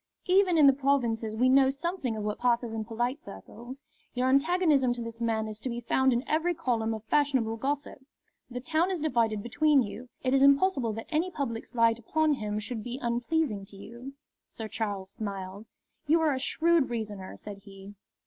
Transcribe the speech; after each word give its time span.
"Even 0.25 0.57
in 0.57 0.65
the 0.65 0.73
provinces 0.73 1.35
we 1.35 1.47
know 1.47 1.69
something 1.69 2.15
of 2.15 2.23
what 2.23 2.39
passes 2.39 2.73
in 2.73 2.83
polite 2.83 3.19
circles. 3.19 3.83
Your 4.15 4.29
antagonism 4.29 4.93
to 4.93 5.01
this 5.03 5.21
man 5.21 5.47
is 5.47 5.59
to 5.59 5.69
be 5.69 5.79
found 5.79 6.11
in 6.11 6.27
every 6.27 6.55
column 6.55 6.95
of 6.95 7.03
fashionable 7.03 7.57
gossip. 7.57 8.03
The 8.49 8.61
town 8.61 8.89
is 8.89 8.99
divided 8.99 9.43
between 9.43 9.83
you. 9.83 10.09
It 10.23 10.33
is 10.33 10.41
impossible 10.41 10.91
that 10.93 11.05
any 11.11 11.29
public 11.29 11.67
slight 11.67 11.99
upon 11.99 12.33
him 12.33 12.57
should 12.57 12.81
be 12.83 12.97
unpleasing 12.99 13.63
to 13.65 13.75
you." 13.77 14.13
Sir 14.47 14.67
Charles 14.67 15.11
smiled. 15.11 15.67
"You 16.07 16.19
are 16.21 16.33
a 16.33 16.39
shrewd 16.39 16.89
reasoner," 16.89 17.37
said 17.37 17.59
he. 17.59 17.93